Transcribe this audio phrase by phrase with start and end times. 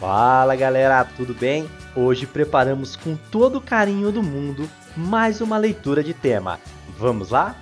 [0.00, 1.68] Fala galera, tudo bem?
[1.94, 6.58] Hoje preparamos com todo o carinho do mundo mais uma leitura de tema.
[6.98, 7.54] Vamos lá?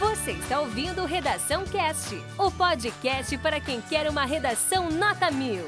[0.00, 5.64] Você está ouvindo Redação Cast, o podcast para quem quer uma redação nota mil.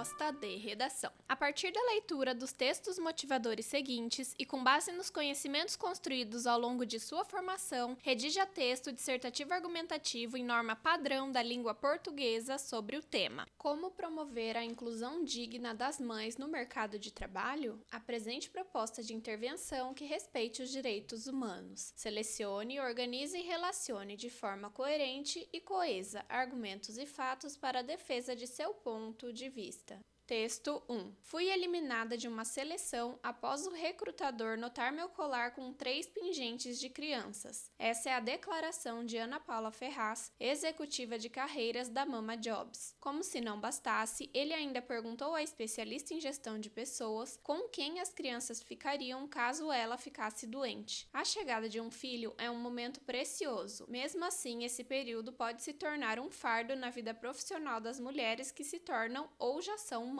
[0.00, 1.12] Proposta de redação.
[1.28, 6.58] A partir da leitura dos textos motivadores seguintes e com base nos conhecimentos construídos ao
[6.58, 12.96] longo de sua formação, redija texto dissertativo argumentativo em norma padrão da língua portuguesa sobre
[12.96, 13.46] o tema.
[13.58, 17.78] Como promover a inclusão digna das mães no mercado de trabalho?
[17.92, 21.92] Apresente proposta de intervenção que respeite os direitos humanos.
[21.94, 28.34] Selecione, organize e relacione de forma coerente e coesa argumentos e fatos para a defesa
[28.34, 29.89] de seu ponto de vista.
[30.30, 31.12] Texto 1.
[31.22, 36.88] Fui eliminada de uma seleção após o recrutador notar meu colar com três pingentes de
[36.88, 37.68] crianças.
[37.76, 42.94] Essa é a declaração de Ana Paula Ferraz, executiva de carreiras da Mama Jobs.
[43.00, 47.98] Como se não bastasse, ele ainda perguntou à especialista em gestão de pessoas com quem
[47.98, 51.08] as crianças ficariam caso ela ficasse doente.
[51.12, 53.84] A chegada de um filho é um momento precioso.
[53.88, 58.62] Mesmo assim, esse período pode se tornar um fardo na vida profissional das mulheres que
[58.62, 60.19] se tornam ou já são mães.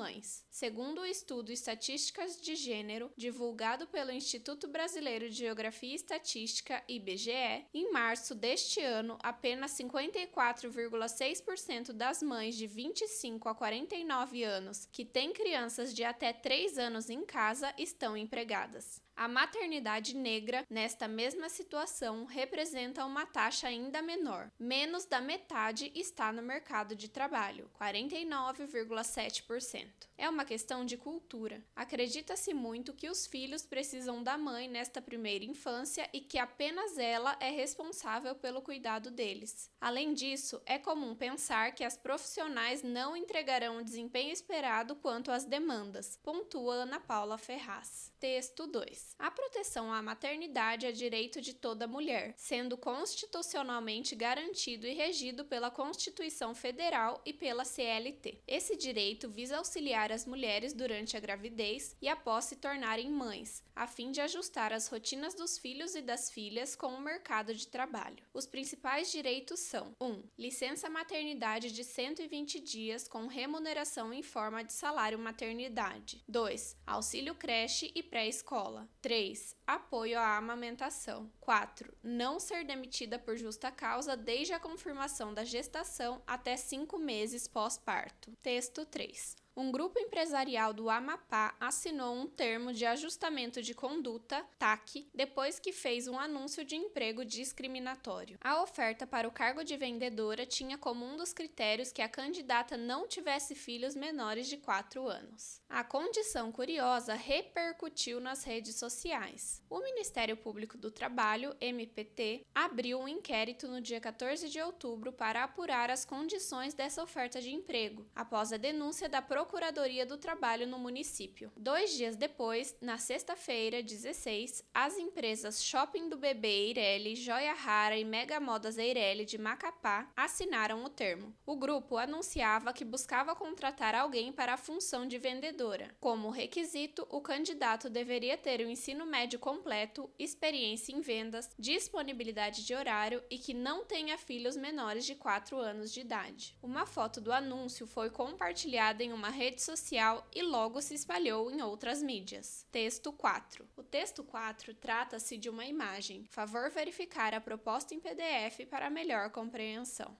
[0.51, 7.67] Segundo o estudo Estatísticas de Gênero, divulgado pelo Instituto Brasileiro de Geografia e Estatística, IBGE,
[7.75, 15.33] em março deste ano, apenas 54,6% das mães de 25 a 49 anos que têm
[15.33, 19.01] crianças de até 3 anos em casa estão empregadas.
[19.21, 24.51] A maternidade negra, nesta mesma situação, representa uma taxa ainda menor.
[24.59, 30.09] Menos da metade está no mercado de trabalho, 49,7%.
[30.17, 31.63] É uma questão de cultura.
[31.77, 37.37] Acredita-se muito que os filhos precisam da mãe nesta primeira infância e que apenas ela
[37.41, 39.71] é responsável pelo cuidado deles.
[39.79, 45.45] Além disso, é comum pensar que as profissionais não entregarão o desempenho esperado quanto às
[45.45, 48.11] demandas, pontua Ana Paula Ferraz.
[48.19, 49.10] Texto 2.
[49.19, 55.71] A proteção à maternidade é direito de toda mulher, sendo constitucionalmente garantido e regido pela
[55.71, 58.43] Constituição Federal e pela CLT.
[58.47, 63.87] Esse direito visa auxiliar as mulheres durante a gravidez e após se tornarem mães, a
[63.87, 68.25] fim de ajustar as rotinas dos filhos e das filhas com o mercado de trabalho.
[68.33, 70.07] Os principais direitos são: 1.
[70.07, 76.23] Um, licença maternidade de 120 dias com remuneração em forma de salário maternidade.
[76.29, 76.77] 2.
[76.87, 78.89] Auxílio creche e pré-escola.
[79.01, 79.57] 3.
[79.67, 81.31] Apoio à amamentação.
[81.41, 81.93] 4.
[82.03, 88.33] Não ser demitida por justa causa desde a confirmação da gestação até 5 meses pós-parto.
[88.43, 95.09] Texto 3 um grupo empresarial do Amapá assinou um termo de ajustamento de conduta, TAC,
[95.15, 98.39] depois que fez um anúncio de emprego discriminatório.
[98.41, 102.77] A oferta para o cargo de vendedora tinha como um dos critérios que a candidata
[102.77, 105.61] não tivesse filhos menores de 4 anos.
[105.69, 109.63] A condição curiosa repercutiu nas redes sociais.
[109.69, 115.45] O Ministério Público do Trabalho, MPT, abriu um inquérito no dia 14 de outubro para
[115.45, 120.79] apurar as condições dessa oferta de emprego, após a denúncia da Procuradoria do Trabalho no
[120.79, 121.51] município.
[121.57, 128.05] Dois dias depois, na sexta-feira, 16, as empresas Shopping do Bebê Eireli, Joia Rara e
[128.05, 131.35] Mega Modas Eireli de Macapá assinaram o termo.
[131.47, 135.97] O grupo anunciava que buscava contratar alguém para a função de vendedora.
[135.99, 142.75] Como requisito, o candidato deveria ter o ensino médio completo, experiência em vendas, disponibilidade de
[142.75, 146.59] horário e que não tenha filhos menores de 4 anos de idade.
[146.63, 151.63] Uma foto do anúncio foi compartilhada em uma rede social e logo se espalhou em
[151.63, 152.67] outras mídias.
[152.71, 153.67] Texto 4.
[153.77, 156.25] O texto 4 trata-se de uma imagem.
[156.29, 160.17] Favor verificar a proposta em PDF para melhor compreensão.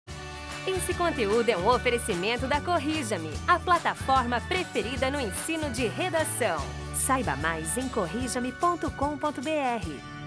[0.67, 6.59] Esse conteúdo é um oferecimento da Corrija-me, a plataforma preferida no ensino de redação.
[6.95, 10.20] Saiba mais em corrijame.com.br.